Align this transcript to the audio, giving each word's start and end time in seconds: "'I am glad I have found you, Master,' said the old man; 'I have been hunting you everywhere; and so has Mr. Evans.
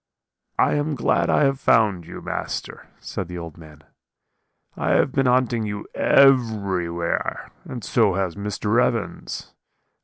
"'I 0.57 0.73
am 0.73 0.95
glad 0.95 1.29
I 1.29 1.43
have 1.43 1.59
found 1.59 2.07
you, 2.07 2.23
Master,' 2.23 2.87
said 2.99 3.27
the 3.27 3.37
old 3.37 3.55
man; 3.55 3.83
'I 4.75 4.89
have 4.93 5.11
been 5.11 5.27
hunting 5.27 5.63
you 5.63 5.85
everywhere; 5.93 7.51
and 7.65 7.83
so 7.83 8.15
has 8.15 8.33
Mr. 8.35 8.83
Evans. 8.83 9.53